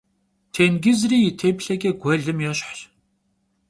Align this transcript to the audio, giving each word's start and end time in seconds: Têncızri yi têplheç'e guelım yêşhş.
Têncızri 0.53 1.17
yi 1.23 1.31
têplheç'e 1.39 1.91
guelım 2.01 2.39
yêşhş. 2.45 2.77